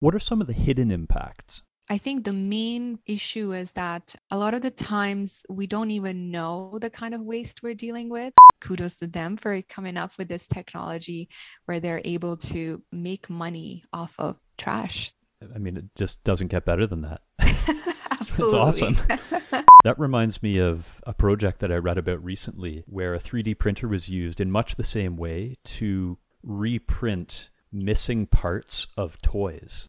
[0.00, 1.62] What are some of the hidden impacts?
[1.90, 6.30] I think the main issue is that a lot of the times we don't even
[6.30, 8.34] know the kind of waste we're dealing with.
[8.60, 11.28] Kudos to them for coming up with this technology
[11.64, 15.12] where they're able to make money off of trash.
[15.54, 17.22] I mean, it just doesn't get better than that.
[18.10, 18.58] Absolutely.
[18.58, 19.64] That's awesome.
[19.84, 23.88] that reminds me of a project that I read about recently where a 3D printer
[23.88, 29.86] was used in much the same way to reprint missing parts of toys.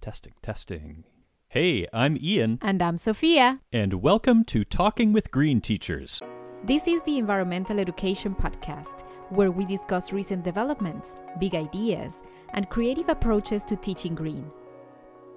[0.00, 1.04] Testing, testing.
[1.48, 2.58] Hey, I'm Ian.
[2.62, 3.60] And I'm Sophia.
[3.72, 6.20] And welcome to Talking with Green Teachers.
[6.64, 12.22] This is the Environmental Education Podcast, where we discuss recent developments, big ideas,
[12.54, 14.50] and creative approaches to teaching green.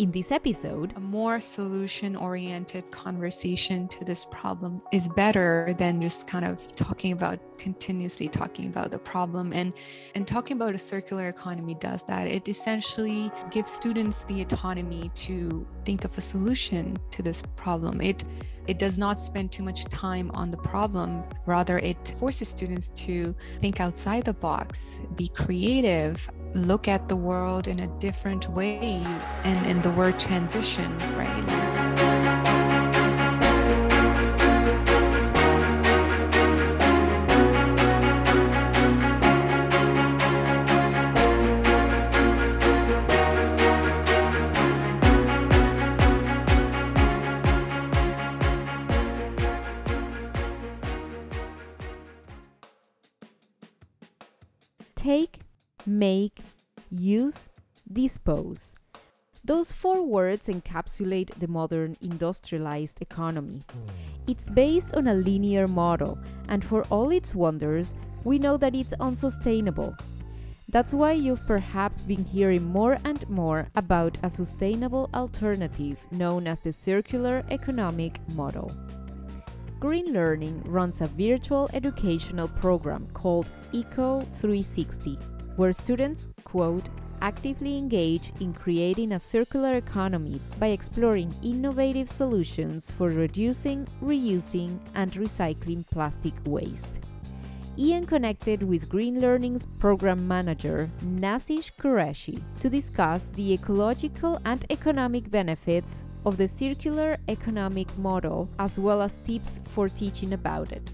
[0.01, 6.25] In this episode, a more solution oriented conversation to this problem is better than just
[6.25, 9.53] kind of talking about continuously talking about the problem.
[9.53, 9.75] And
[10.15, 12.25] and talking about a circular economy does that.
[12.25, 18.01] It essentially gives students the autonomy to think of a solution to this problem.
[18.01, 18.23] It
[18.65, 21.23] it does not spend too much time on the problem.
[21.45, 27.67] Rather it forces students to think outside the box be creative look at the world
[27.67, 29.01] in a different way
[29.43, 32.10] and in the word transition, right?
[56.01, 56.39] Make,
[56.89, 57.51] use,
[57.93, 58.75] dispose.
[59.45, 63.61] Those four words encapsulate the modern industrialized economy.
[64.25, 66.17] It's based on a linear model,
[66.49, 69.95] and for all its wonders, we know that it's unsustainable.
[70.69, 76.61] That's why you've perhaps been hearing more and more about a sustainable alternative known as
[76.61, 78.71] the circular economic model.
[79.79, 85.19] Green Learning runs a virtual educational program called Eco 360
[85.61, 86.89] where students, quote,
[87.21, 95.11] actively engage in creating a circular economy by exploring innovative solutions for reducing, reusing, and
[95.11, 96.99] recycling plastic waste.
[97.77, 105.29] Ian connected with Green Learning's program manager, Nasish Qureshi, to discuss the ecological and economic
[105.29, 110.91] benefits of the circular economic model as well as tips for teaching about it.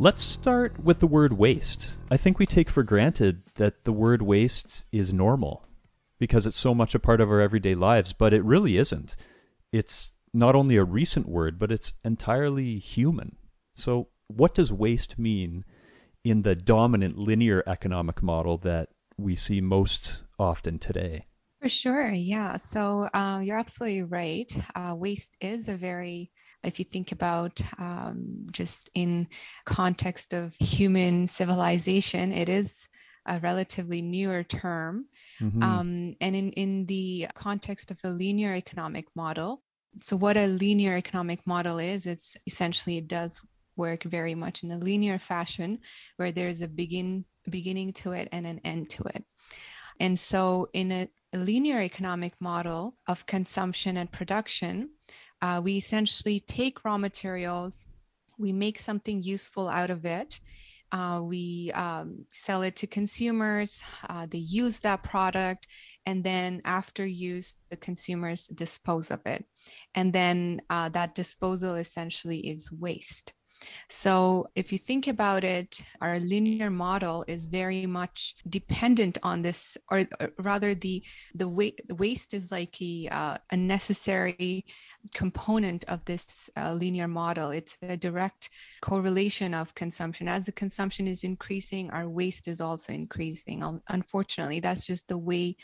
[0.00, 1.96] Let's start with the word waste.
[2.08, 5.66] I think we take for granted that the word waste is normal
[6.20, 9.16] because it's so much a part of our everyday lives, but it really isn't.
[9.72, 13.38] It's not only a recent word, but it's entirely human.
[13.74, 15.64] So, what does waste mean
[16.22, 21.26] in the dominant linear economic model that we see most often today?
[21.60, 22.56] For sure, yeah.
[22.56, 24.52] So, uh, you're absolutely right.
[24.76, 26.30] Uh, waste is a very
[26.64, 29.28] if you think about um, just in
[29.64, 32.88] context of human civilization, it is
[33.26, 35.06] a relatively newer term.
[35.40, 35.62] Mm-hmm.
[35.62, 39.62] Um, and in, in the context of a linear economic model,
[40.00, 43.40] so what a linear economic model is, it's essentially it does
[43.76, 45.78] work very much in a linear fashion
[46.16, 49.24] where there's a begin beginning to it and an end to it.
[50.00, 54.90] And so in a, a linear economic model of consumption and production,
[55.42, 57.86] uh, we essentially take raw materials,
[58.38, 60.40] we make something useful out of it.
[60.90, 65.66] Uh, we um, sell it to consumers, uh, they use that product,
[66.06, 69.44] and then after use, the consumers dispose of it.
[69.94, 73.34] And then uh, that disposal essentially is waste.
[73.88, 79.76] So, if you think about it, our linear model is very much dependent on this,
[79.90, 80.04] or,
[80.38, 81.02] rather, the
[81.34, 84.64] the, wa- the, waste is like a, uh, a necessary
[85.14, 87.50] component of this uh, linear model.
[87.50, 90.28] It's a direct correlation of consumption.
[90.28, 93.80] As the consumption is increasing, our waste is also increasing.
[93.88, 95.56] Unfortunately, that's just the way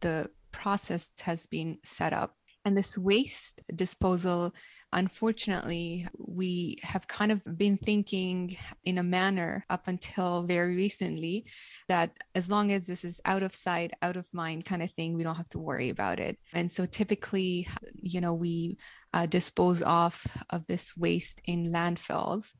[0.00, 2.34] the process has been set up.
[2.64, 4.52] And this waste disposal
[4.92, 11.44] unfortunately, we have kind of been thinking in a manner up until very recently
[11.88, 15.14] that as long as this is out of sight, out of mind kind of thing,
[15.14, 16.38] we don't have to worry about it.
[16.52, 18.78] And so typically, you know, we
[19.12, 22.54] uh, dispose off of this waste in landfills.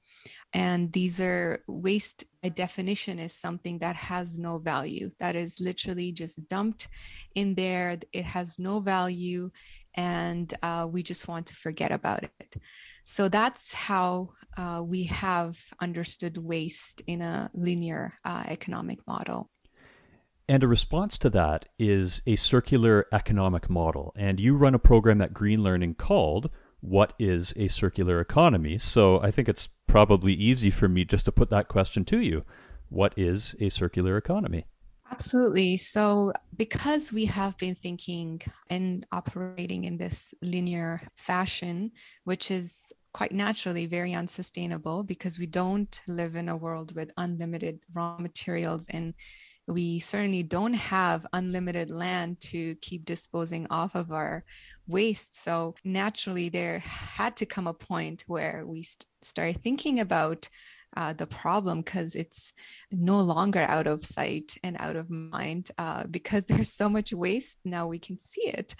[0.54, 5.10] And these are waste by definition is something that has no value.
[5.20, 6.88] That is literally just dumped
[7.34, 7.98] in there.
[8.12, 9.50] It has no value
[9.94, 12.56] and uh, we just want to forget about it.
[13.04, 19.50] So that's how uh, we have understood waste in a linear uh, economic model.
[20.48, 24.14] And a response to that is a circular economic model.
[24.16, 26.50] And you run a program at Green Learning called
[26.80, 28.78] What is a Circular Economy?
[28.78, 32.44] So I think it's probably easy for me just to put that question to you.
[32.88, 34.66] What is a circular economy?
[35.10, 35.76] Absolutely.
[35.78, 41.92] So, because we have been thinking and operating in this linear fashion,
[42.24, 47.80] which is quite naturally very unsustainable because we don't live in a world with unlimited
[47.94, 49.14] raw materials and
[49.66, 54.44] we certainly don't have unlimited land to keep disposing off of our
[54.86, 55.42] waste.
[55.42, 60.48] So naturally, there had to come a point where we st- started thinking about
[60.96, 62.52] uh, the problem because it's
[62.90, 67.58] no longer out of sight and out of mind uh, because there's so much waste
[67.64, 68.74] now we can see it.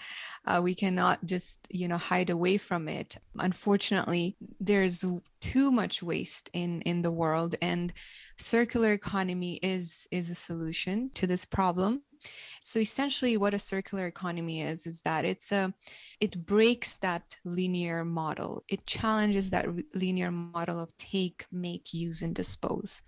[0.45, 3.17] Uh, we cannot just you know hide away from it.
[3.37, 5.03] Unfortunately there's
[5.39, 7.93] too much waste in in the world and
[8.37, 12.01] circular economy is is a solution to this problem
[12.61, 15.73] so essentially what a circular economy is is that it's a
[16.19, 18.63] it breaks that linear model.
[18.67, 23.01] It challenges that linear model of take make use and dispose.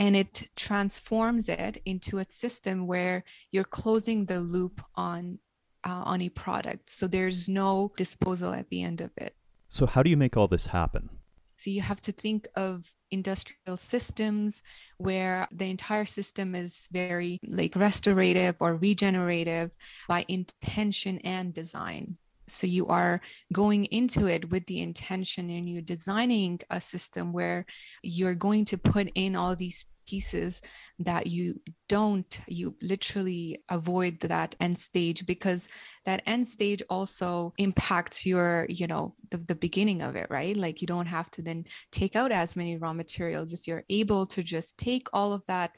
[0.00, 5.40] And it transforms it into a system where you're closing the loop on
[5.84, 6.90] uh, on a product.
[6.90, 9.34] So there's no disposal at the end of it.
[9.68, 11.10] So how do you make all this happen
[11.58, 14.62] so you have to think of industrial systems
[14.98, 19.72] where the entire system is very like restorative or regenerative
[20.08, 22.16] by intention and design.
[22.46, 23.20] So you are
[23.52, 27.66] going into it with the intention and you're designing a system where
[28.04, 30.60] you're going to put in all these pieces
[30.98, 31.54] that you
[31.88, 35.68] don't you literally avoid that end stage because
[36.04, 40.56] that end stage also impacts your you know the, the beginning of it right?
[40.56, 43.52] Like you don't have to then take out as many raw materials.
[43.52, 45.72] If you're able to just take all of that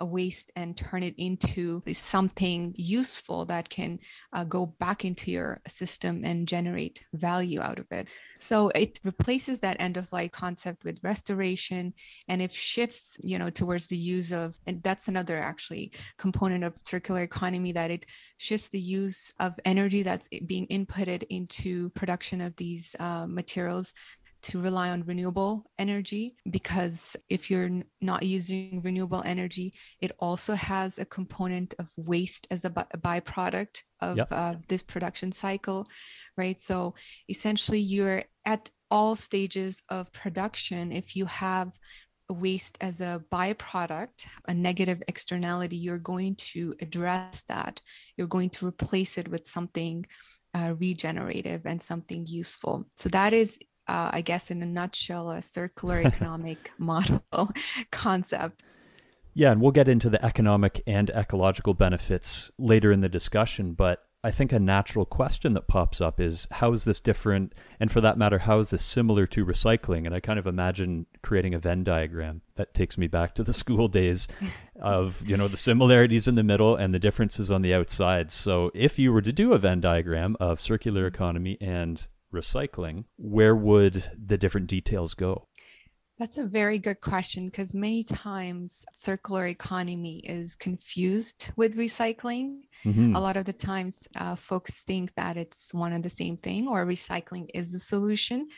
[0.00, 3.98] a waste and turn it into something useful that can
[4.32, 8.08] uh, go back into your system and generate value out of it.
[8.38, 11.94] So it replaces that end of life concept with restoration
[12.28, 16.74] and it shifts, you know, towards the use of, and that's another actually component of
[16.82, 18.06] circular economy that it
[18.38, 23.94] shifts the use of energy that's being inputted into production of these uh, materials
[24.42, 30.98] to rely on renewable energy because if you're not using renewable energy, it also has
[30.98, 34.28] a component of waste as a, byproduct of yep.
[34.30, 35.86] uh, this production cycle,
[36.36, 36.60] right?
[36.60, 36.94] So
[37.28, 40.92] essentially, you're at all stages of production.
[40.92, 41.78] If you have
[42.28, 47.80] waste as a byproduct, a negative externality, you're going to address that.
[48.16, 50.06] You're going to replace it with something
[50.54, 52.86] uh, regenerative and something useful.
[52.94, 53.58] So that is
[53.90, 57.24] uh, I guess, in a nutshell, a circular economic model
[57.90, 58.62] concept.
[59.34, 63.72] Yeah, and we'll get into the economic and ecological benefits later in the discussion.
[63.72, 67.52] But I think a natural question that pops up is how is this different?
[67.80, 70.06] And for that matter, how is this similar to recycling?
[70.06, 73.52] And I kind of imagine creating a Venn diagram that takes me back to the
[73.62, 74.28] school days
[74.80, 78.30] of, you know, the similarities in the middle and the differences on the outside.
[78.30, 83.54] So if you were to do a Venn diagram of circular economy and recycling, where
[83.54, 85.46] would the different details go?
[86.18, 92.64] That's a very good question because many times circular economy is confused with recycling.
[92.84, 93.16] Mm-hmm.
[93.16, 96.68] A lot of the times, uh, folks think that it's one and the same thing
[96.68, 98.48] or recycling is the solution.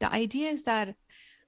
[0.00, 0.96] The idea is that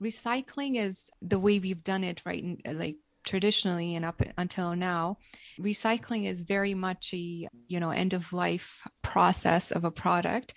[0.03, 2.45] recycling is the way we've done it, right?
[2.71, 5.17] Like traditionally and up until now
[5.59, 10.53] recycling is very much a you know end of life process of a product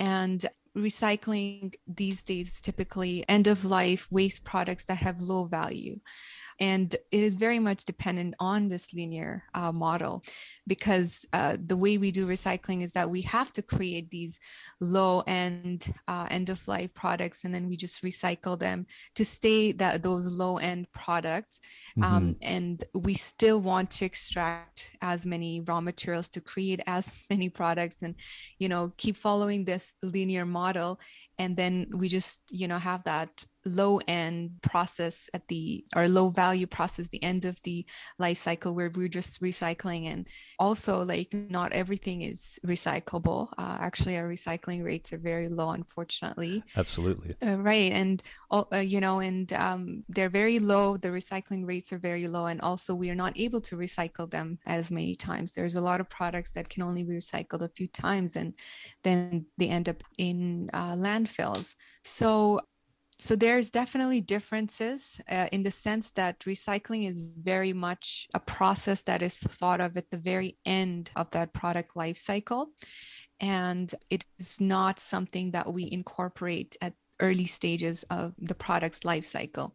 [0.00, 5.98] and recycling these days typically end of life waste products that have low value
[6.60, 10.22] and it is very much dependent on this linear uh, model
[10.66, 14.38] because uh, the way we do recycling is that we have to create these
[14.80, 19.72] low end uh, end of life products and then we just recycle them to stay
[19.72, 21.60] that those low end products
[21.96, 22.14] um, mm-hmm.
[22.14, 27.48] um, and we still want to extract as many raw materials to create as many
[27.48, 28.14] products and
[28.58, 31.00] you know keep following this linear model
[31.38, 36.30] and then we just you know have that low end process at the or low
[36.30, 37.84] value process the end of the
[38.18, 40.06] life cycle where we're just recycling.
[40.06, 40.26] And
[40.58, 43.52] also like not everything is recyclable.
[43.58, 46.62] Uh, actually our recycling rates are very low unfortunately.
[46.76, 47.34] Absolutely.
[47.42, 47.92] Uh, right.
[47.92, 50.96] And uh, you know and um, they're very low.
[50.96, 52.46] The recycling rates are very low.
[52.46, 55.52] And also we are not able to recycle them as many times.
[55.52, 58.54] There's a lot of products that can only be recycled a few times and
[59.02, 61.74] then they end up in uh, landfills.
[62.02, 62.60] So
[63.20, 69.02] so there's definitely differences uh, in the sense that recycling is very much a process
[69.02, 72.70] that is thought of at the very end of that product life cycle
[73.40, 79.24] and it is not something that we incorporate at early stages of the product's life
[79.24, 79.74] cycle.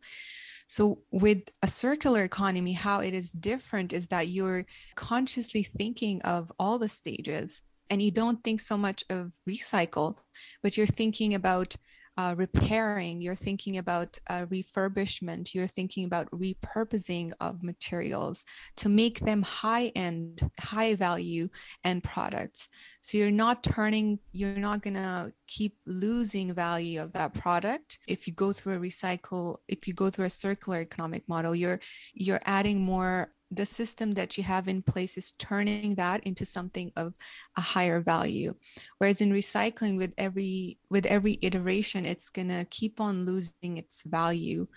[0.68, 6.52] So, with a circular economy, how it is different is that you're consciously thinking of
[6.58, 10.16] all the stages and you don't think so much of recycle,
[10.64, 11.76] but you're thinking about
[12.18, 18.46] uh, repairing, you're thinking about uh, refurbishment, you're thinking about repurposing of materials
[18.78, 21.50] to make them high end, high value
[21.84, 22.70] end products.
[23.02, 28.28] So you're not turning, you're not going to keep losing value of that product if
[28.28, 31.80] you go through a recycle if you go through a circular economic model you're
[32.14, 36.92] you're adding more the system that you have in place is turning that into something
[36.96, 37.14] of
[37.58, 38.56] a higher value.
[38.98, 44.04] Whereas in recycling with every with every iteration it's going to keep on losing its
[44.04, 44.68] value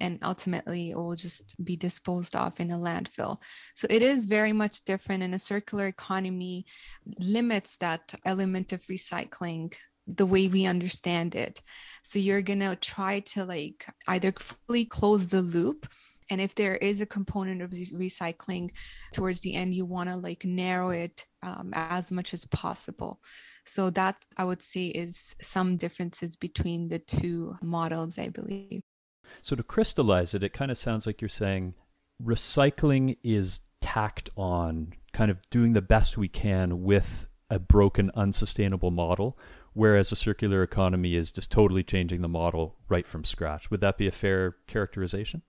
[0.00, 3.38] and ultimately it will just be disposed of in a landfill.
[3.74, 6.66] So it is very much different and a circular economy
[7.18, 9.72] limits that element of recycling
[10.06, 11.60] the way we understand it.
[12.02, 15.86] So you're going to try to like either fully close the loop
[16.30, 18.70] and if there is a component of recycling
[19.12, 23.20] towards the end you want to like narrow it um, as much as possible.
[23.64, 28.80] So that i would say is some differences between the two models i believe.
[29.42, 31.74] So to crystallize it it kind of sounds like you're saying
[32.22, 38.90] recycling is tacked on kind of doing the best we can with a broken unsustainable
[38.90, 39.38] model
[39.78, 43.70] whereas a circular economy is just totally changing the model right from scratch.
[43.70, 45.42] Would that be a fair characterization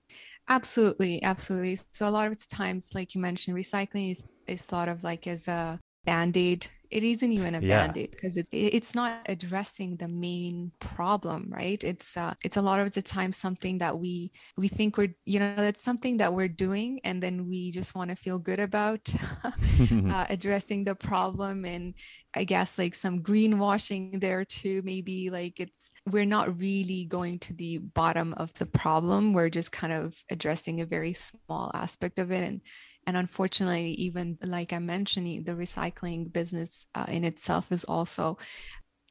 [0.49, 1.77] Absolutely, absolutely.
[1.91, 5.47] So a lot of times, like you mentioned, recycling is, is thought of like as
[5.47, 6.67] a band-aid.
[6.89, 7.85] It isn't even a yeah.
[7.85, 11.83] band-aid because it, it's not addressing the main problem right?
[11.83, 15.39] It's uh it's a lot of the time something that we we think we're you
[15.39, 19.13] know that's something that we're doing and then we just want to feel good about
[19.43, 21.93] uh, addressing the problem and
[22.35, 24.81] i guess like some greenwashing there too.
[24.83, 29.33] Maybe like it's we're not really going to the bottom of the problem.
[29.33, 32.61] We're just kind of addressing a very small aspect of it and
[33.05, 38.37] and unfortunately, even like I mentioned, the recycling business uh, in itself is also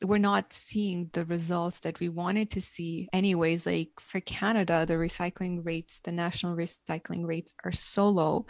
[0.04, 3.66] we're not seeing the results that we wanted to see anyways.
[3.66, 8.46] Like for canada the recycling rates the national recycling rates are so low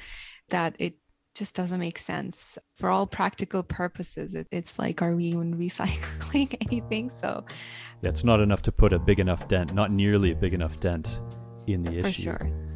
[0.51, 0.97] that it
[1.35, 2.59] just doesn't make sense.
[2.77, 7.09] For all practical purposes it, it's like are we even recycling anything?
[7.09, 7.45] So
[8.03, 11.23] that's not enough to put a big enough dent not nearly a big enough dent
[11.67, 12.03] in the issue.
[12.03, 12.68] for sure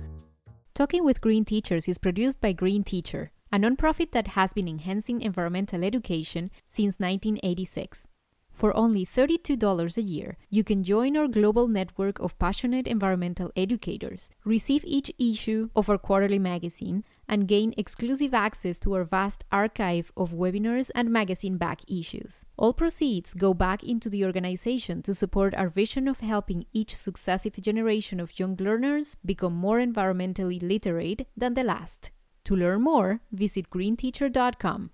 [0.74, 5.20] Talking with Green Teachers is produced by Green Teacher, a nonprofit that has been enhancing
[5.20, 8.08] environmental education since 1986.
[8.50, 14.30] For only $32 a year, you can join our global network of passionate environmental educators,
[14.46, 20.12] receive each issue of our quarterly magazine, and gain exclusive access to our vast archive
[20.16, 22.44] of webinars and magazine back issues.
[22.56, 27.54] All proceeds go back into the organization to support our vision of helping each successive
[27.60, 32.10] generation of young learners become more environmentally literate than the last.
[32.44, 34.90] To learn more, visit greenteacher.com.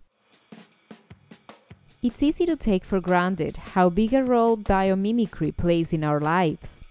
[2.00, 6.84] It's easy to take for granted how big a role biomimicry plays in our lives.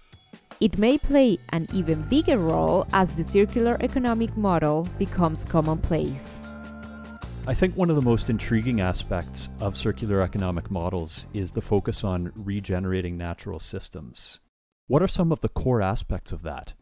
[0.60, 6.26] It may play an even bigger role as the circular economic model becomes commonplace.
[7.46, 12.02] I think one of the most intriguing aspects of circular economic models is the focus
[12.02, 14.40] on regenerating natural systems.
[14.88, 16.74] What are some of the core aspects of that?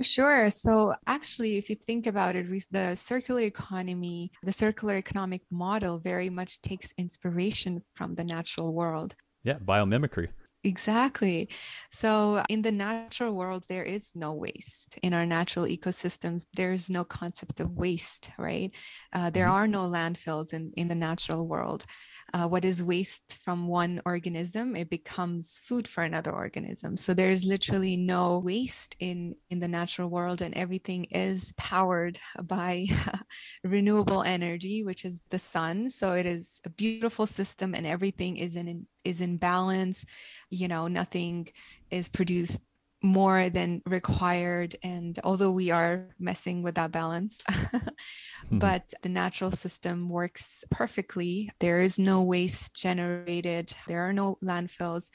[0.00, 0.48] Sure.
[0.48, 6.30] So, actually, if you think about it, the circular economy, the circular economic model very
[6.30, 9.16] much takes inspiration from the natural world.
[9.44, 10.28] Yeah, biomimicry.
[10.64, 11.48] Exactly.
[11.92, 14.98] So, in the natural world, there is no waste.
[15.02, 18.72] In our natural ecosystems, there's no concept of waste, right?
[19.12, 19.54] Uh, there mm-hmm.
[19.54, 21.84] are no landfills in, in the natural world
[22.34, 26.96] uh, what is waste from one organism it becomes food for another organism.
[26.96, 32.86] So there's literally no waste in in the natural world and everything is powered by
[33.64, 35.90] renewable energy which is the sun.
[35.90, 40.04] So it is a beautiful system and everything is in is in balance.
[40.50, 41.48] You know nothing
[41.90, 42.60] is produced
[43.02, 48.58] more than required and although we are messing with that balance mm-hmm.
[48.58, 51.50] but the natural system works perfectly.
[51.60, 53.74] There is no waste generated.
[53.86, 55.10] There are no landfills.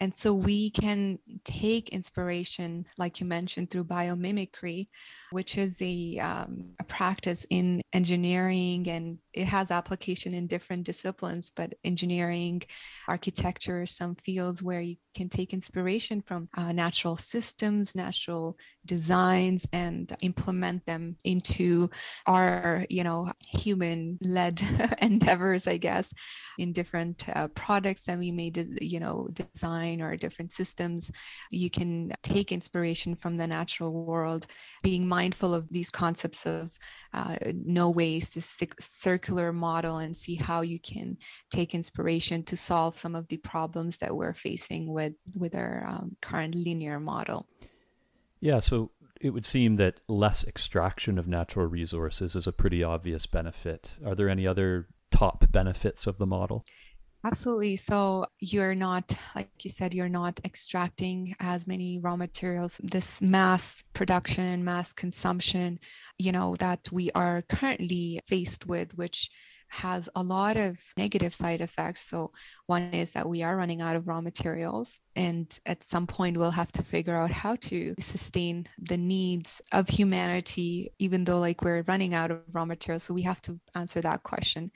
[0.00, 4.88] And so we can take inspiration, like you mentioned, through biomimicry,
[5.30, 11.52] which is a, um, a practice in engineering and it has application in different disciplines,
[11.54, 12.62] but engineering,
[13.06, 20.16] architecture, some fields where you can take inspiration from uh, natural systems, natural designs, and
[20.20, 21.90] implement them into
[22.26, 24.62] our, you know, human-led
[25.02, 26.12] endeavors, I guess,
[26.58, 31.10] in different uh, products that we may, de- you know, design or different systems.
[31.50, 34.46] You can take inspiration from the natural world,
[34.82, 36.70] being mindful of these concepts of
[37.14, 41.16] uh, no waste, this circular model, and see how you can
[41.50, 46.16] take inspiration to solve some of the problems that we're facing with with our um,
[46.20, 47.46] current linear model.
[48.40, 48.90] Yeah, so
[49.20, 53.96] it would seem that less extraction of natural resources is a pretty obvious benefit.
[54.04, 56.64] Are there any other top benefits of the model?
[57.24, 57.76] Absolutely.
[57.76, 62.80] So you're not, like you said, you're not extracting as many raw materials.
[62.82, 65.78] This mass production and mass consumption,
[66.18, 69.30] you know, that we are currently faced with, which
[69.68, 72.02] has a lot of negative side effects.
[72.02, 72.32] So,
[72.66, 76.50] one is that we are running out of raw materials, and at some point, we'll
[76.50, 81.84] have to figure out how to sustain the needs of humanity, even though, like, we're
[81.88, 83.04] running out of raw materials.
[83.04, 84.72] So, we have to answer that question.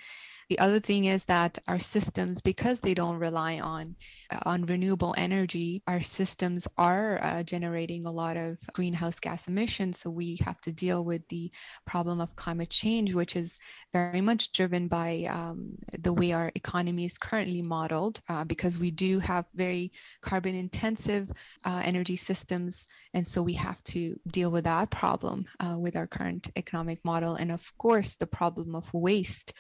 [0.49, 3.97] The other thing is that our systems, because they don't rely on
[4.45, 9.99] on renewable energy, our systems are uh, generating a lot of greenhouse gas emissions.
[9.99, 11.51] So we have to deal with the
[11.85, 13.59] problem of climate change, which is
[13.93, 18.91] very much driven by um, the way our economy is currently modeled, uh, because we
[18.91, 21.31] do have very carbon intensive
[21.65, 26.07] uh, energy systems, and so we have to deal with that problem uh, with our
[26.07, 29.53] current economic model, and of course the problem of waste.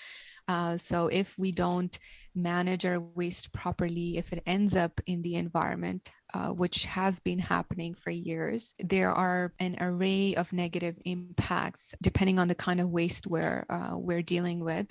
[0.48, 1.98] Uh, so if we don't
[2.34, 7.38] manage our waste properly, if it ends up in the environment, uh, which has been
[7.38, 12.90] happening for years, there are an array of negative impacts depending on the kind of
[12.90, 14.86] waste we're uh, we're dealing with.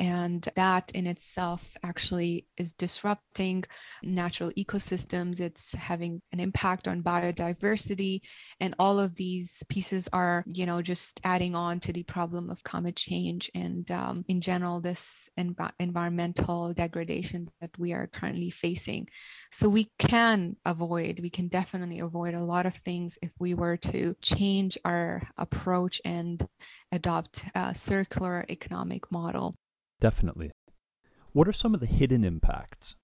[0.00, 3.64] And that in itself actually is disrupting
[4.02, 5.40] natural ecosystems.
[5.40, 8.22] It's having an impact on biodiversity.
[8.60, 12.64] And all of these pieces are, you know, just adding on to the problem of
[12.64, 19.06] climate change and, um, in general, this env- environmental degradation that we are currently facing.
[19.52, 23.76] So we can avoid, we can definitely avoid a lot of things if we were
[23.76, 26.42] to change our approach and
[26.90, 29.54] adopt a circular economic model.
[30.00, 30.50] Definitely.
[31.32, 32.96] What are some of the hidden impacts?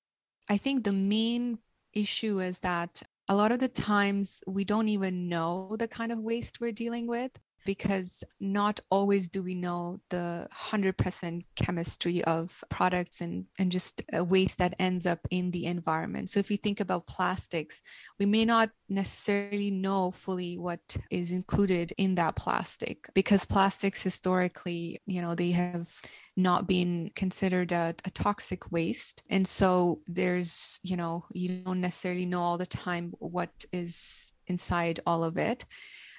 [0.49, 1.59] I think the main
[1.93, 6.21] issue is that a lot of the times we don't even know the kind of
[6.21, 7.33] waste we're dealing with
[7.65, 14.23] because not always do we know the 100% chemistry of products and, and just a
[14.23, 16.31] waste that ends up in the environment.
[16.31, 17.83] So if you think about plastics,
[18.21, 25.03] we may not necessarily know fully what is included in that plastic because plastics historically,
[25.07, 25.89] you know, they have
[26.37, 29.23] not being considered a, a, toxic waste.
[29.31, 35.01] And so there's, you know, you don't necessarily know all the time what is inside
[35.07, 35.65] all of it.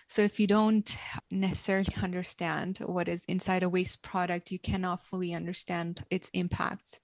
[0.07, 0.97] So if you don't
[1.29, 6.99] necessarily understand what is inside a waste product, you cannot fully understand its impacts.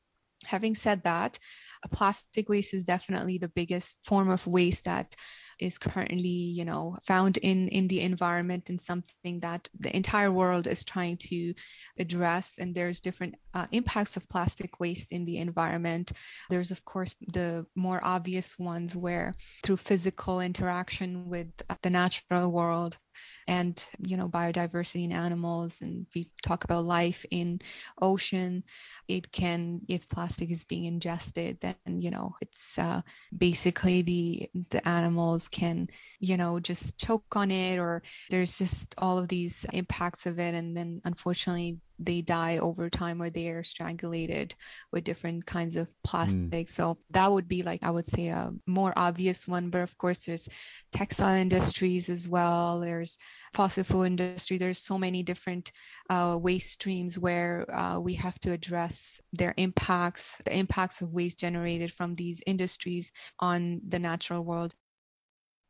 [0.46, 1.40] Having said that,
[1.84, 5.16] a plastic waste is definitely the biggest form of waste that
[5.60, 10.68] is currently you know found in in the environment and something that the entire world
[10.68, 11.54] is trying to
[12.00, 12.58] address.
[12.60, 16.12] And there's different uh, impacts of plastic waste in the environment.
[16.50, 21.48] There's of course the more obvious ones where through physical interaction with
[21.82, 22.98] the natural world
[23.48, 27.60] and you know biodiversity in animals and we talk about life in
[28.02, 28.64] ocean
[29.08, 33.02] it can if plastic is being ingested then you know it's uh,
[33.38, 35.88] basically the the animals can
[36.20, 40.54] you know just choke on it or there's just all of these impacts of it
[40.54, 44.56] and then unfortunately they die over time or they are strangulated
[44.92, 46.68] with different kinds of plastic.
[46.68, 46.70] Mm.
[46.70, 49.70] So that would be like I would say a more obvious one.
[49.70, 50.50] But of course, there's
[50.92, 52.80] textile industries as well.
[52.80, 53.18] There's
[53.54, 54.58] fossil fuel industry.
[54.58, 55.72] There's so many different
[56.10, 61.40] uh, waste streams where uh, we have to address their impacts, the impacts of waste
[61.40, 64.76] generated from these industries on the natural world.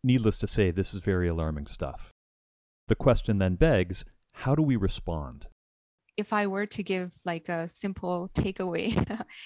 [0.03, 2.11] Needless to say, this is very alarming stuff.
[2.87, 4.03] The question then begs
[4.37, 5.47] how do we respond?
[6.17, 8.93] If I were to give like a simple takeaway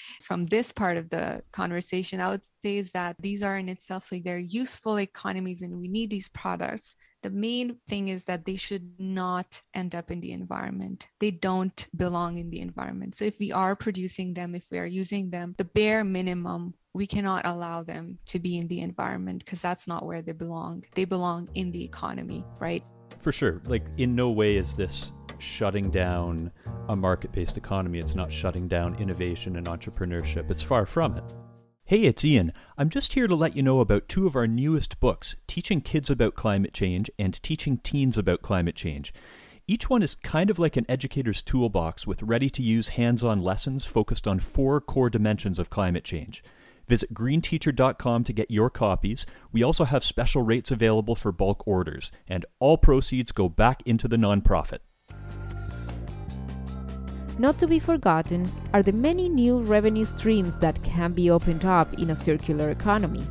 [0.22, 4.12] from this part of the conversation, I would say is that these are in itself
[4.12, 6.96] like they're useful economies and we need these products.
[7.24, 11.08] The main thing is that they should not end up in the environment.
[11.20, 13.16] They don't belong in the environment.
[13.16, 17.06] So if we are producing them, if we are using them, the bare minimum we
[17.06, 20.84] cannot allow them to be in the environment because that's not where they belong.
[20.96, 22.84] They belong in the economy, right?
[23.22, 23.62] For sure.
[23.68, 26.52] Like, in no way is this shutting down
[26.90, 28.00] a market based economy.
[28.00, 30.50] It's not shutting down innovation and entrepreneurship.
[30.50, 31.36] It's far from it.
[31.86, 32.52] Hey, it's Ian.
[32.78, 36.10] I'm just here to let you know about two of our newest books Teaching Kids
[36.10, 39.14] About Climate Change and Teaching Teens About Climate Change.
[39.70, 43.42] Each one is kind of like an educator's toolbox with ready to use hands on
[43.42, 46.44] lessons focused on four core dimensions of climate change.
[46.88, 49.26] Visit greenteacher.com to get your copies.
[49.52, 54.08] We also have special rates available for bulk orders, and all proceeds go back into
[54.08, 54.80] the nonprofit.
[57.40, 61.94] Not to be forgotten are the many new revenue streams that can be opened up
[61.94, 63.28] in a circular economy.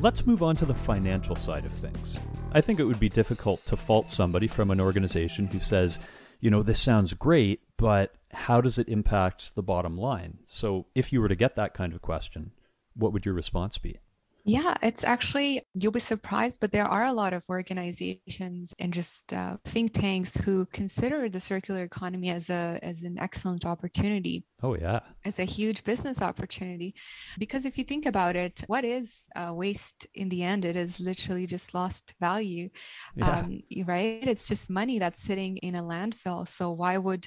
[0.00, 2.18] Let's move on to the financial side of things.
[2.52, 5.98] I think it would be difficult to fault somebody from an organization who says,
[6.40, 10.38] you know, this sounds great, but how does it impact the bottom line?
[10.46, 12.52] So, if you were to get that kind of question,
[12.94, 13.98] what would your response be?
[14.48, 19.32] Yeah, it's actually, you'll be surprised, but there are a lot of organizations and just
[19.32, 24.44] uh, think tanks who consider the circular economy as a as an excellent opportunity.
[24.62, 26.94] Oh yeah, it's a huge business opportunity,
[27.40, 30.64] because if you think about it, what is uh, waste in the end?
[30.64, 32.68] It is literally just lost value,
[33.16, 33.40] yeah.
[33.40, 34.22] um, right?
[34.22, 36.46] It's just money that's sitting in a landfill.
[36.46, 37.26] So why would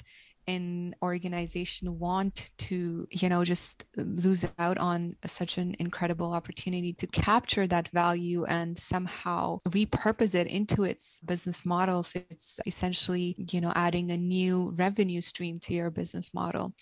[0.56, 7.06] an organization want to you know just lose out on such an incredible opportunity to
[7.06, 12.02] capture that value and somehow repurpose it into its business model.
[12.02, 16.74] So it's essentially you know adding a new revenue stream to your business model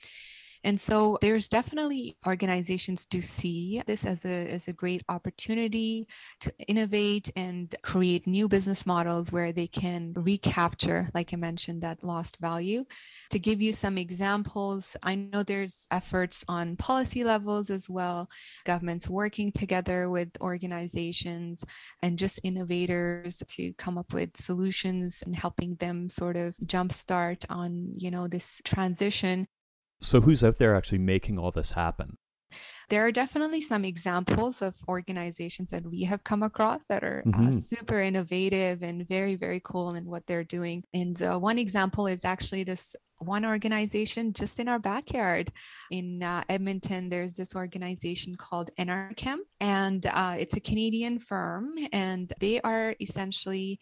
[0.65, 6.07] and so there's definitely organizations do see this as a, as a great opportunity
[6.41, 12.03] to innovate and create new business models where they can recapture, like I mentioned, that
[12.03, 12.85] lost value.
[13.31, 18.29] To give you some examples, I know there's efforts on policy levels as well,
[18.65, 21.65] governments working together with organizations
[22.03, 27.93] and just innovators to come up with solutions and helping them sort of jumpstart on,
[27.95, 29.47] you know, this transition
[30.01, 32.19] so, who's out there actually making all this happen?
[32.89, 37.31] There are definitely some examples of organizations that we have come across that are uh,
[37.31, 37.49] mm-hmm.
[37.49, 40.85] uh, super innovative and very, very cool in what they're doing.
[40.95, 45.53] And uh, one example is actually this one organization just in our backyard
[45.91, 47.09] in uh, Edmonton.
[47.09, 53.81] There's this organization called Enerkem, and uh, it's a Canadian firm, and they are essentially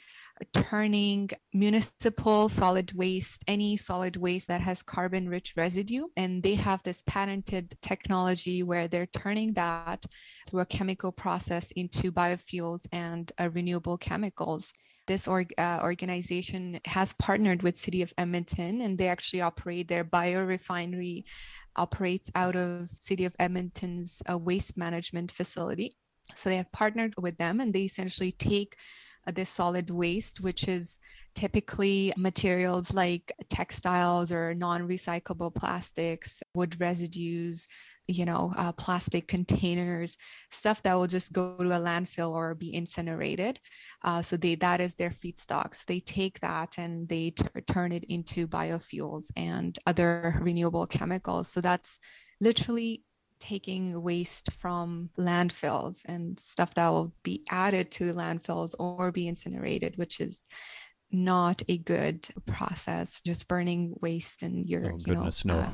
[0.52, 6.04] turning municipal solid waste, any solid waste that has carbon rich residue.
[6.16, 10.04] And they have this patented technology where they're turning that
[10.48, 14.72] through a chemical process into biofuels and uh, renewable chemicals
[15.06, 20.04] this org, uh, organization has partnered with city of edmonton and they actually operate their
[20.04, 21.24] biorefinery
[21.76, 25.96] operates out of city of edmonton's uh, waste management facility
[26.34, 28.76] so they have partnered with them and they essentially take
[29.32, 30.98] this solid waste, which is
[31.34, 37.66] typically materials like textiles or non recyclable plastics, wood residues,
[38.08, 40.16] you know, uh, plastic containers,
[40.50, 43.58] stuff that will just go to a landfill or be incinerated.
[44.04, 45.84] Uh, so they that is their feedstocks.
[45.84, 51.48] They take that and they t- turn it into biofuels and other renewable chemicals.
[51.48, 51.98] So that's
[52.40, 53.02] literally
[53.40, 59.96] taking waste from landfills and stuff that will be added to landfills or be incinerated,
[59.96, 60.40] which is
[61.12, 63.20] not a good process.
[63.20, 65.66] Just burning waste and your, oh, goodness, you know, no.
[65.66, 65.72] Uh,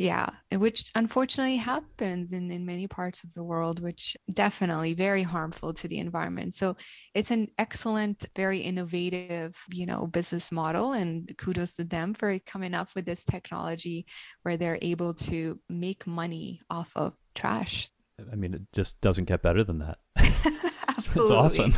[0.00, 5.74] yeah, which unfortunately happens in, in many parts of the world, which definitely very harmful
[5.74, 6.54] to the environment.
[6.54, 6.78] So
[7.14, 10.94] it's an excellent, very innovative, you know, business model.
[10.94, 14.06] And kudos to them for coming up with this technology
[14.40, 17.90] where they're able to make money off of trash.
[18.32, 19.98] I mean, it just doesn't get better than that.
[20.98, 21.36] Absolutely.
[21.36, 21.74] awesome.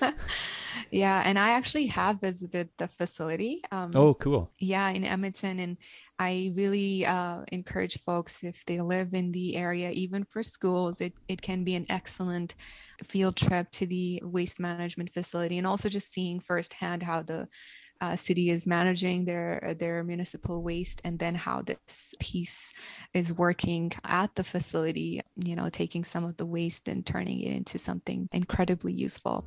[0.90, 3.62] yeah, and I actually have visited the facility.
[3.70, 4.50] Um, oh, cool.
[4.58, 5.76] Yeah, in Edmonton, and
[6.18, 11.14] I really uh, encourage folks if they live in the area, even for schools, it,
[11.28, 12.54] it can be an excellent
[13.04, 17.48] field trip to the waste management facility and also just seeing firsthand how the
[18.02, 22.72] uh, city is managing their their municipal waste and then how this piece
[23.14, 27.52] is working at the facility you know taking some of the waste and turning it
[27.52, 29.44] into something incredibly useful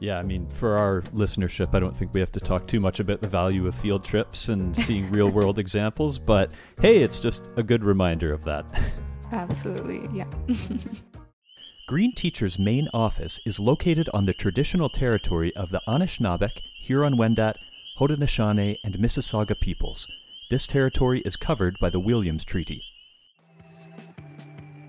[0.00, 3.00] Yeah, I mean, for our listenership, I don't think we have to talk too much
[3.00, 7.50] about the value of field trips and seeing real world examples, but hey, it's just
[7.56, 8.64] a good reminder of that.
[9.32, 10.30] Absolutely, yeah.
[11.88, 16.54] Green Teacher's main office is located on the traditional territory of the Anishinaabeg,
[16.86, 17.56] Huron-Wendat,
[17.98, 20.06] Haudenosaunee, and Mississauga peoples.
[20.50, 22.80] This territory is covered by the Williams Treaty.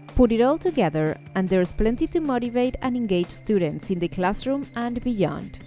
[0.09, 4.67] Put it all together, and there's plenty to motivate and engage students in the classroom
[4.75, 5.57] and beyond.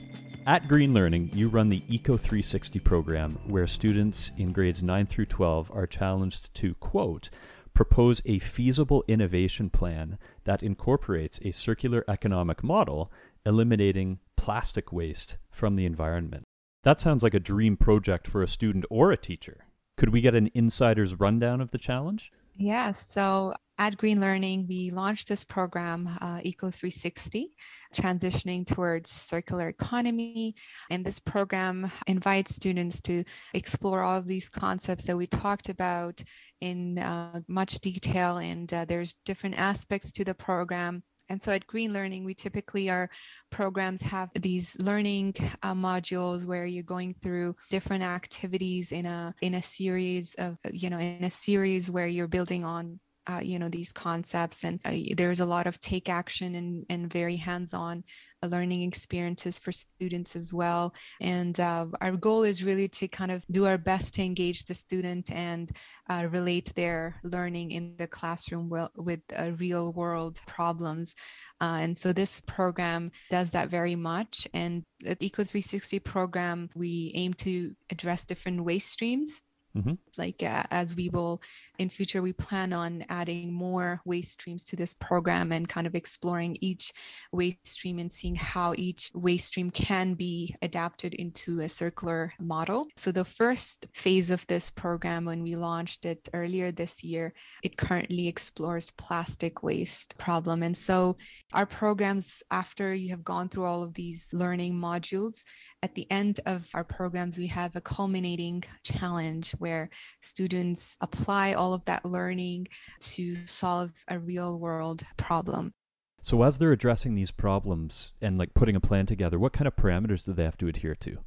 [0.46, 5.26] At Green Learning, you run the Eco 360 program, where students in grades 9 through
[5.26, 7.28] 12 are challenged to, quote,
[7.74, 13.10] propose a feasible innovation plan that incorporates a circular economic model,
[13.44, 16.46] eliminating plastic waste from the environment.
[16.84, 19.66] That sounds like a dream project for a student or a teacher.
[19.96, 22.32] Could we get an insider's rundown of the challenge?
[22.54, 27.50] Yeah, so at Green Learning, we launched this program, uh, Eco 360,
[27.94, 30.54] transitioning towards circular economy.
[30.90, 36.22] And this program invites students to explore all of these concepts that we talked about
[36.60, 38.38] in uh, much detail.
[38.38, 41.04] And uh, there's different aspects to the program.
[41.32, 43.08] And so at Green Learning, we typically our
[43.50, 49.54] programs have these learning uh, modules where you're going through different activities in a in
[49.54, 53.68] a series of you know in a series where you're building on uh, you know
[53.68, 58.02] these concepts and uh, there's a lot of take action and, and very hands-on
[58.42, 60.92] uh, learning experiences for students as well.
[61.20, 64.74] And uh, our goal is really to kind of do our best to engage the
[64.74, 65.70] student and
[66.10, 71.14] uh, relate their learning in the classroom well, with uh, real world problems.
[71.60, 74.48] And so this program does that very much.
[74.52, 79.42] And the eco 360 program we aim to address different waste streams
[79.76, 79.94] Mm-hmm.
[80.18, 81.40] Like uh, as we will
[81.78, 85.94] in future, we plan on adding more waste streams to this program and kind of
[85.94, 86.92] exploring each
[87.32, 92.86] waste stream and seeing how each waste stream can be adapted into a circular model.
[92.96, 97.32] So the first phase of this program, when we launched it earlier this year,
[97.62, 100.62] it currently explores plastic waste problem.
[100.62, 101.16] And so
[101.54, 105.44] our programs, after you have gone through all of these learning modules,
[105.82, 109.88] at the end of our programs, we have a culminating challenge where
[110.20, 112.68] students apply all of that learning
[113.00, 115.72] to solve a real world problem.
[116.20, 119.74] So, as they're addressing these problems and like putting a plan together, what kind of
[119.74, 121.18] parameters do they have to adhere to?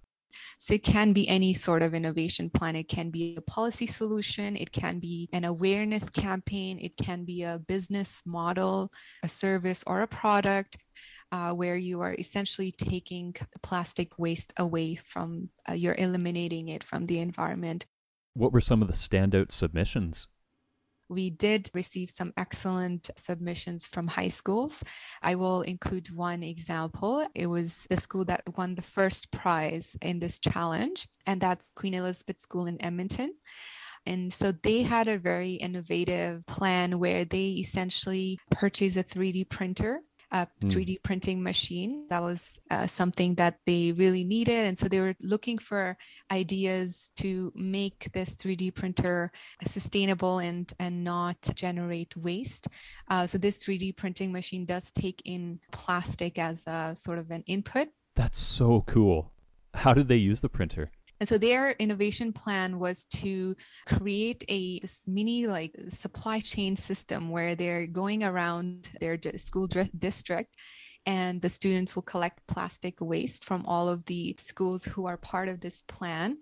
[0.58, 2.76] So it can be any sort of innovation plan.
[2.76, 4.56] It can be a policy solution.
[4.56, 6.80] It can be an awareness campaign.
[6.80, 8.91] It can be a business model,
[9.24, 10.78] a service, or a product
[11.32, 17.06] uh, where you are essentially taking plastic waste away from, uh, you're eliminating it from
[17.06, 17.86] the environment.
[18.36, 20.28] What were some of the standout submissions?
[21.08, 24.84] We did receive some excellent submissions from high schools.
[25.21, 27.26] I will include one example.
[27.34, 31.93] It was the school that won the first prize in this challenge, and that's Queen
[31.93, 33.36] Elizabeth School in Edmonton.
[34.06, 40.02] And so they had a very innovative plan where they essentially purchased a 3D printer
[40.32, 41.04] a 3D mm.
[41.04, 42.06] printing machine.
[42.10, 44.66] That was uh, something that they really needed.
[44.66, 45.98] And so they were looking for
[46.32, 49.32] ideas to make this 3D printer
[49.66, 52.68] sustainable and, and not generate waste.
[53.10, 57.44] Uh, so this 3D printing machine does take in plastic as a sort of an
[57.48, 57.90] input.
[58.16, 59.32] That's so cool.
[59.74, 60.92] How did they use the printer?
[61.19, 67.30] And so their innovation plan was to create a this mini like supply chain system
[67.30, 70.56] where they're going around their school district
[71.06, 75.47] and the students will collect plastic waste from all of the schools who are part
[75.47, 76.38] of this plan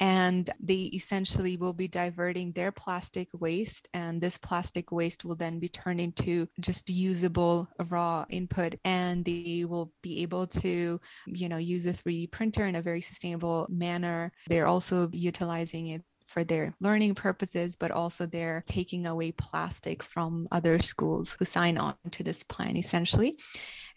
[0.00, 5.58] and they essentially will be diverting their plastic waste and this plastic waste will then
[5.58, 11.56] be turned into just usable raw input and they will be able to you know
[11.56, 16.74] use a 3d printer in a very sustainable manner they're also utilizing it for their
[16.80, 22.22] learning purposes, but also they're taking away plastic from other schools who sign on to
[22.22, 23.38] this plan essentially.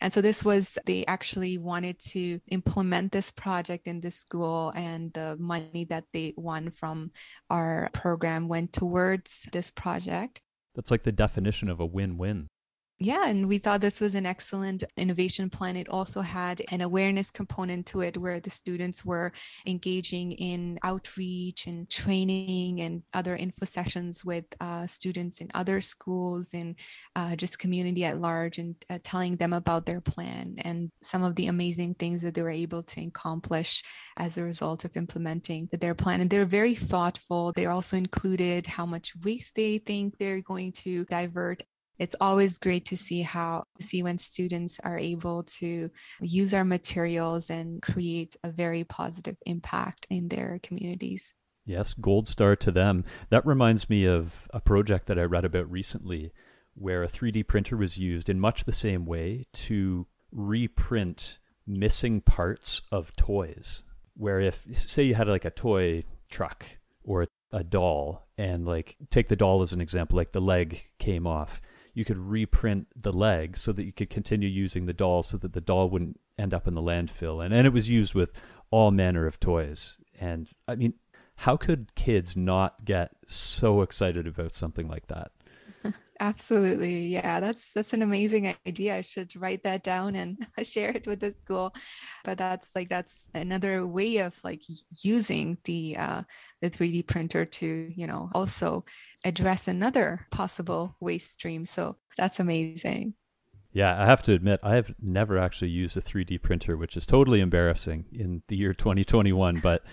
[0.02, 5.12] And so this was, they actually wanted to implement this project in this school, and
[5.14, 7.12] the money that they won from
[7.50, 10.42] our program went towards this project.
[10.76, 12.48] That's like the definition of a win win.
[13.02, 15.78] Yeah, and we thought this was an excellent innovation plan.
[15.78, 19.32] It also had an awareness component to it where the students were
[19.66, 26.54] engaging in outreach and training and other info sessions with uh, students in other schools
[26.54, 26.76] and
[27.16, 31.36] uh, just community at large and uh, telling them about their plan and some of
[31.36, 33.82] the amazing things that they were able to accomplish
[34.18, 36.20] as a result of implementing their plan.
[36.20, 37.54] And they're very thoughtful.
[37.54, 41.64] They also included how much waste they think they're going to divert
[42.00, 47.50] it's always great to see how see when students are able to use our materials
[47.50, 51.36] and create a very positive impact in their communities.
[51.66, 53.06] Yes, gold star to them.
[53.30, 56.32] That reminds me of a project that I read about recently
[56.74, 62.82] where a 3D printer was used in much the same way to reprint missing parts
[62.92, 63.84] of toys.
[64.16, 66.66] Where if, say, you had like a toy truck
[67.04, 71.28] or a doll, and like take the doll as an example, like the leg came
[71.28, 71.62] off,
[72.00, 75.52] you could reprint the leg so that you could continue using the doll so that
[75.52, 77.44] the doll wouldn't end up in the landfill.
[77.44, 78.32] And, and it was used with
[78.72, 79.98] all manner of toys.
[80.18, 80.94] And I mean,
[81.36, 85.32] how could kids not get so excited about something like that?
[86.22, 87.08] Absolutely.
[87.08, 88.98] Yeah, that's that's an amazing idea.
[88.98, 91.74] I should write that down and share it with the school.
[92.26, 94.64] But that's like that's another way of like
[95.02, 96.24] using the uh
[96.62, 98.84] the 3D printer to, you know, also
[99.24, 101.66] address another possible waste stream.
[101.66, 103.14] So that's amazing.
[103.72, 107.06] Yeah, I have to admit, I have never actually used a 3D printer, which is
[107.06, 109.60] totally embarrassing in the year 2021.
[109.60, 109.84] But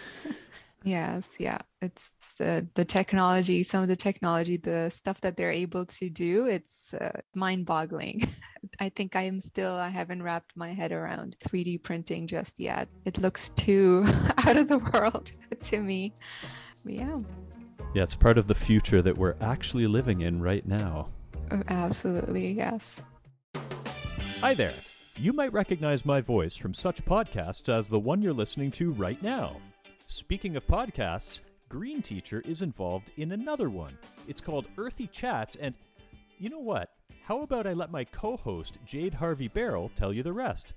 [0.84, 1.58] Yes, yeah.
[1.80, 6.46] It's the the technology, some of the technology, the stuff that they're able to do,
[6.46, 8.28] it's uh, mind-boggling.
[8.80, 12.88] I think I am still I haven't wrapped my head around 3D printing just yet.
[13.04, 14.04] It looks too
[14.38, 16.12] out of the world to me.
[16.84, 17.18] But yeah.
[17.94, 21.08] Yeah, it's part of the future that we're actually living in right now.
[21.50, 23.02] Oh, absolutely, yes.
[24.40, 24.74] Hi there.
[25.16, 29.22] You might recognize my voice from such podcasts as the one you're listening to right
[29.22, 29.58] now.
[30.14, 33.96] Speaking of podcasts, Green Teacher is involved in another one.
[34.28, 35.74] It's called Earthy Chats, and
[36.38, 36.90] you know what?
[37.24, 40.74] How about I let my co host, Jade Harvey Barrel, tell you the rest?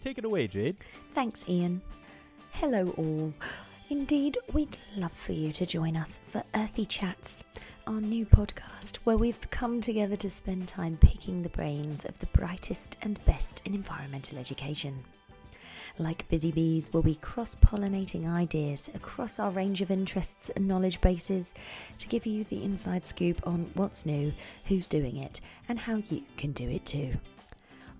[0.00, 0.78] Take it away, Jade.
[1.12, 1.82] Thanks, Ian.
[2.52, 3.34] Hello, all.
[3.90, 7.44] Indeed, we'd love for you to join us for Earthy Chats,
[7.86, 12.26] our new podcast where we've come together to spend time picking the brains of the
[12.28, 15.04] brightest and best in environmental education.
[15.98, 21.00] Like busy bees, we'll be cross pollinating ideas across our range of interests and knowledge
[21.00, 21.54] bases
[21.98, 24.32] to give you the inside scoop on what's new,
[24.66, 27.14] who's doing it, and how you can do it too.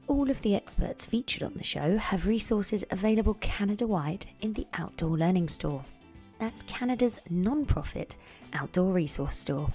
[0.07, 4.66] All of the experts featured on the show have resources available Canada wide in the
[4.74, 5.85] Outdoor Learning Store.
[6.38, 8.16] That's Canada's non profit
[8.53, 9.70] outdoor resource store.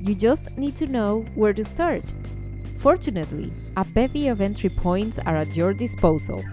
[0.04, 2.04] You just need to know where to start.
[2.80, 6.44] Fortunately, a bevy of entry points are at your disposal.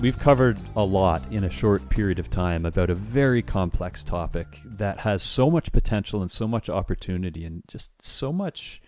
[0.00, 4.48] We've covered a lot in a short period of time about a very complex topic
[4.64, 8.82] that has so much potential and so much opportunity and just so much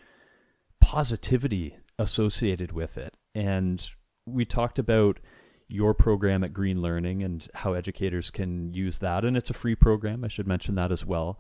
[0.81, 3.17] positivity associated with it.
[3.37, 3.89] And
[4.27, 5.21] we talked about
[5.69, 9.25] your program at Green Learning and how educators can use that.
[9.25, 11.39] And it's a free program, I should mention that as well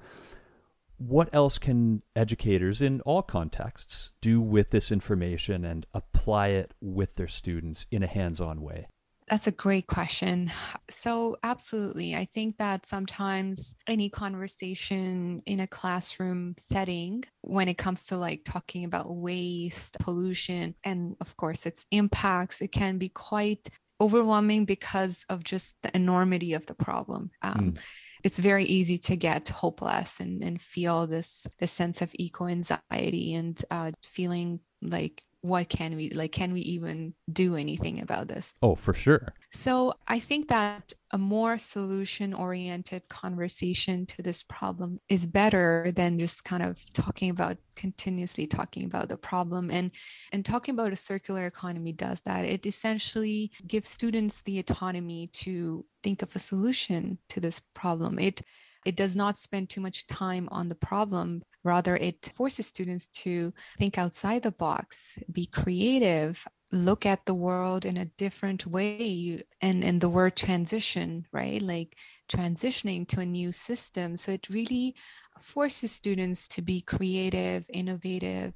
[0.98, 7.16] what else can educators in all contexts do with this information and apply it with
[7.16, 8.86] their students in a hands on way?
[9.28, 10.52] That's a great question.
[10.90, 12.14] So, absolutely.
[12.14, 18.42] I think that sometimes any conversation in a classroom setting, when it comes to like
[18.44, 25.24] talking about waste, pollution, and of course its impacts, it can be quite overwhelming because
[25.30, 27.30] of just the enormity of the problem.
[27.42, 27.78] Um, mm
[28.24, 33.34] it's very easy to get hopeless and, and feel this this sense of eco anxiety
[33.34, 38.54] and uh, feeling like what can we like can we even do anything about this?
[38.62, 39.34] Oh for sure.
[39.50, 46.18] So i think that a more solution oriented conversation to this problem is better than
[46.18, 49.70] just kind of talking about continuously talking about the problem.
[49.70, 49.90] And
[50.32, 52.46] and talking about a circular economy does that.
[52.46, 58.18] It essentially gives students the autonomy to think of a solution to this problem.
[58.18, 58.40] It
[58.84, 61.42] it does not spend too much time on the problem.
[61.62, 67.86] Rather, it forces students to think outside the box, be creative, look at the world
[67.86, 69.42] in a different way.
[69.60, 71.62] And, and the word transition, right?
[71.62, 71.96] Like
[72.28, 74.16] transitioning to a new system.
[74.16, 74.94] So it really
[75.40, 78.54] forces students to be creative, innovative,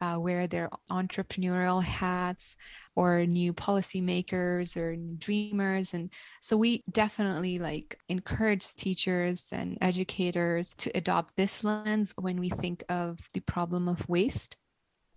[0.00, 2.56] uh, wear their entrepreneurial hats
[2.96, 5.94] or new policymakers or dreamers.
[5.94, 6.10] And
[6.40, 12.84] so we definitely like encourage teachers and educators to adopt this lens when we think
[12.88, 14.56] of the problem of waste.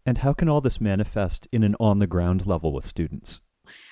[0.06, 3.40] And how can all this manifest in an on the ground level with students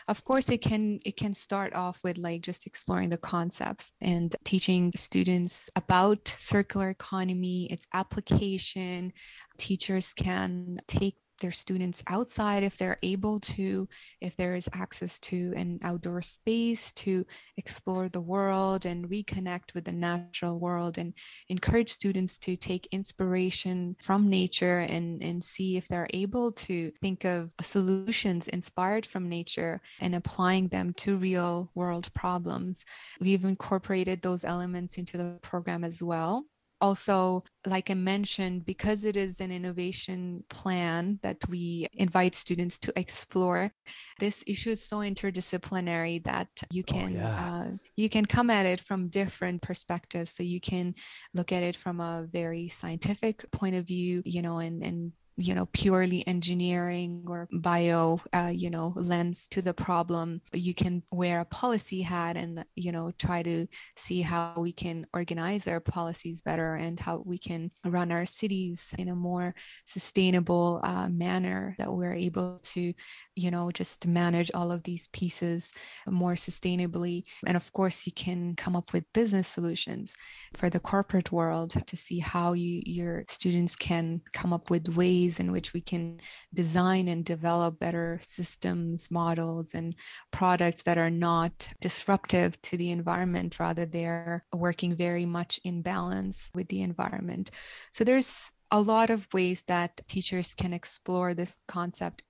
[0.07, 4.35] of course it can it can start off with like just exploring the concepts and
[4.43, 9.13] teaching students about circular economy its application.
[9.57, 13.87] Teachers can take their students outside if they're able to,
[14.21, 17.25] if there is access to an outdoor space to
[17.57, 21.13] explore the world and reconnect with the natural world and
[21.49, 27.25] encourage students to take inspiration from nature and, and see if they're able to think
[27.25, 32.85] of solutions inspired from nature and applying them to real world problems.
[33.19, 36.45] We've incorporated those elements into the program as well
[36.81, 42.93] also, like I mentioned, because it is an innovation plan that we invite students to
[42.99, 43.71] explore,
[44.19, 47.45] this issue is so interdisciplinary that you oh, can oh, yeah.
[47.45, 50.31] uh, you can come at it from different perspectives.
[50.31, 50.95] So you can
[51.33, 55.55] look at it from a very scientific point of view, you know, and and you
[55.55, 61.39] know purely engineering or bio uh, you know lens to the problem you can wear
[61.39, 66.41] a policy hat and you know try to see how we can organize our policies
[66.41, 69.55] better and how we can run our cities in a more
[69.85, 72.93] sustainable uh, manner that we're able to
[73.35, 75.73] you know just manage all of these pieces
[76.07, 77.23] more sustainably.
[77.45, 80.13] And of course you can come up with business solutions
[80.55, 85.20] for the corporate world to see how you your students can come up with ways
[85.21, 86.19] ways in which we can
[86.53, 89.95] design and develop better systems, models, and
[90.31, 96.51] products that are not disruptive to the environment, rather, they're working very much in balance
[96.53, 97.51] with the environment.
[97.91, 102.23] So there's a lot of ways that teachers can explore this concept.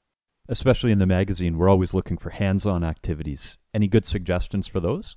[0.49, 3.57] Especially in the magazine, we're always looking for hands on activities.
[3.73, 5.15] Any good suggestions for those?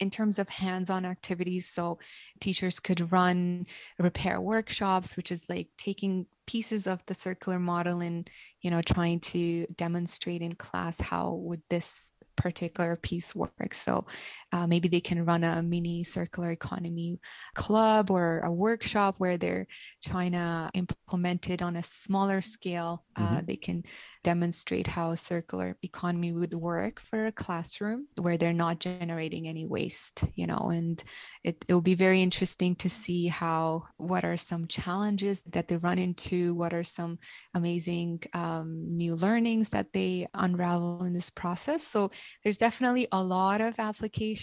[0.00, 1.98] In terms of hands-on activities so
[2.40, 3.66] teachers could run
[3.98, 8.28] repair workshops which is like taking pieces of the circular model and
[8.60, 13.74] you know trying to demonstrate in class how would this particular piece work.
[13.74, 14.06] So
[14.54, 17.18] uh, maybe they can run a mini circular economy
[17.56, 19.66] club or a workshop where they're
[20.00, 23.02] trying to implement it on a smaller scale.
[23.16, 23.46] Uh, mm-hmm.
[23.46, 23.82] They can
[24.22, 29.66] demonstrate how a circular economy would work for a classroom where they're not generating any
[29.66, 31.02] waste, you know, and
[31.42, 35.78] it, it will be very interesting to see how, what are some challenges that they
[35.78, 37.18] run into, what are some
[37.54, 41.82] amazing um, new learnings that they unravel in this process.
[41.82, 42.12] So
[42.44, 43.80] there's definitely a lot of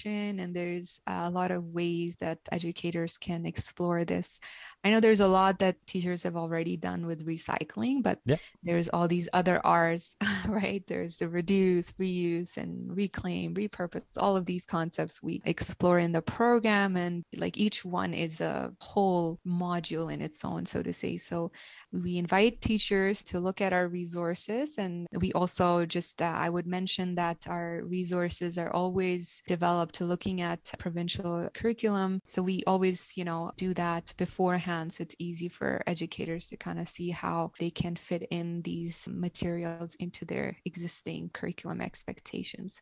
[0.02, 4.39] application and there's a lot of ways that educators can explore this
[4.84, 8.38] I know there's a lot that teachers have already done with recycling, but yeah.
[8.64, 10.16] there's all these other R's,
[10.47, 10.84] right?
[10.88, 16.22] There's the reduce, reuse, and reclaim, repurpose, all of these concepts we explore in the
[16.22, 16.97] program.
[16.97, 21.18] And like each one is a whole module in its own, so to say.
[21.18, 21.52] So
[21.91, 24.80] we invite teachers to look at our resources.
[24.80, 30.05] And we also just, uh, I would mention that our resources are always developed to
[30.05, 32.21] looking at provincial curriculum.
[32.25, 36.79] So we always, you know, do that beforehand so it's easy for educators to kind
[36.79, 42.81] of see how they can fit in these materials into their existing curriculum expectations.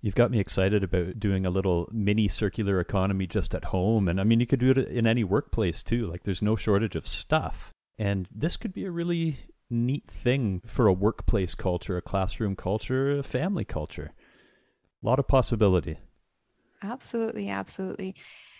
[0.00, 4.06] You've got me excited about doing a little mini circular economy just at home.
[4.06, 6.06] And I mean, you could do it in any workplace too.
[6.06, 7.72] Like, there's no shortage of stuff.
[7.98, 9.38] And this could be a really
[9.70, 14.12] neat thing for a workplace culture, a classroom culture, a family culture.
[15.02, 15.98] A lot of possibility.
[16.84, 18.14] Absolutely, absolutely.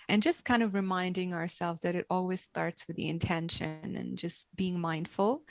[0.09, 4.49] And just kind of reminding ourselves that it always starts with the intention and just
[4.57, 5.43] being mindful.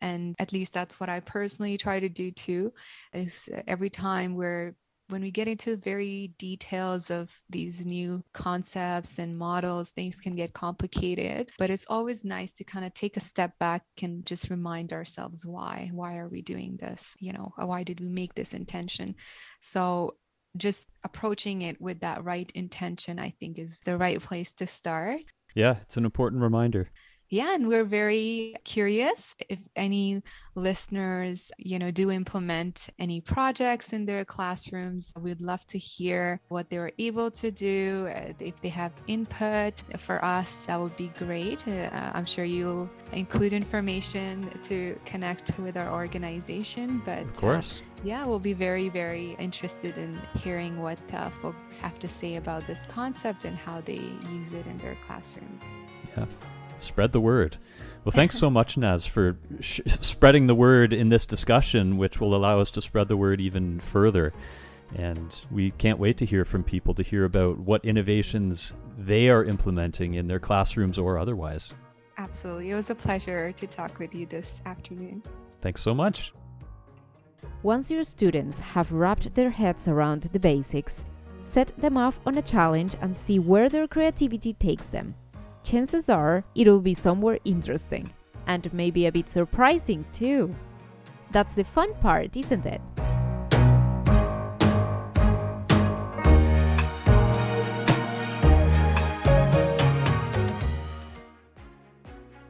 [0.00, 2.72] And at least that's what i personally try to do too
[3.12, 4.74] is every time we're
[5.08, 10.52] when we get into very details of these new concepts and models things can get
[10.54, 11.50] complicated.
[11.58, 15.44] But it's always nice to kind of take a step back and just remind ourselves
[15.44, 17.16] why why are we doing this?
[17.18, 19.16] You know why did we make this intention?
[19.60, 20.16] So
[20.56, 25.20] just approaching it with that right intention, I think is the right place to start.
[25.54, 26.90] Yeah, it's an important reminder
[27.30, 30.20] yeah and we're very curious if any
[30.56, 35.14] listeners you know do implement any projects in their classrooms.
[35.16, 39.82] We'd love to hear what they were able to do uh, if they have input
[39.98, 41.66] for us that would be great.
[41.66, 47.80] Uh, i'm sure you'll include information to connect with our organization but of course.
[47.80, 52.36] uh, yeah we'll be very very interested in hearing what uh, folks have to say
[52.36, 54.02] about this concept and how they
[54.36, 55.62] use it in their classrooms.
[56.16, 56.24] Yeah
[56.80, 57.56] spread the word.
[58.04, 62.34] Well, thanks so much, Naz, for sh- spreading the word in this discussion, which will
[62.34, 64.32] allow us to spread the word even further.
[64.96, 69.44] And we can't wait to hear from people to hear about what innovations they are
[69.44, 71.70] implementing in their classrooms or otherwise.
[72.16, 72.70] Absolutely.
[72.70, 75.22] It was a pleasure to talk with you this afternoon.
[75.60, 76.32] Thanks so much.
[77.62, 81.04] Once your students have wrapped their heads around the basics,
[81.40, 85.14] set them off on a challenge and see where their creativity takes them.
[85.62, 88.12] Chances are it'll be somewhere interesting
[88.46, 90.54] and maybe a bit surprising too.
[91.30, 92.80] That's the fun part, isn't it?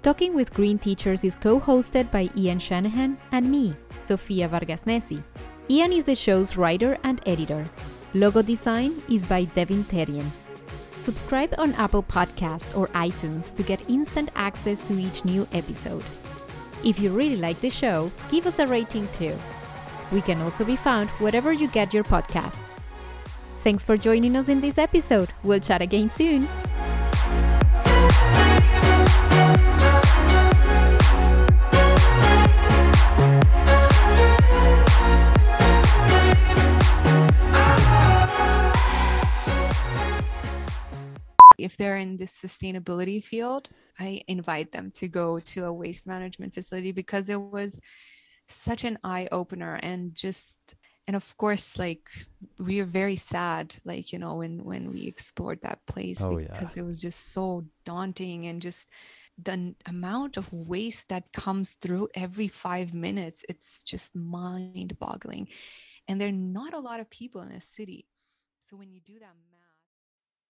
[0.02, 5.22] Talking with Green Teachers is co hosted by Ian Shanahan and me, Sofia Vargas Nesi.
[5.68, 7.66] Ian is the show's writer and editor.
[8.14, 10.24] Logo design is by Devin Terrien.
[11.00, 16.04] Subscribe on Apple Podcasts or iTunes to get instant access to each new episode.
[16.84, 19.34] If you really like the show, give us a rating too.
[20.12, 22.80] We can also be found wherever you get your podcasts.
[23.64, 25.30] Thanks for joining us in this episode.
[25.42, 26.46] We'll chat again soon.
[41.64, 46.54] If they're in this sustainability field, I invite them to go to a waste management
[46.54, 47.80] facility because it was
[48.46, 50.74] such an eye opener and just
[51.06, 52.10] and of course like
[52.58, 56.76] we are very sad like you know when when we explored that place Oh, because
[56.76, 56.82] yeah.
[56.82, 58.90] it was just so daunting and just
[59.42, 65.48] the amount of waste that comes through every 5 minutes it's just mind boggling
[66.08, 68.06] and there are not a lot of people in a city
[68.62, 69.34] so when you do that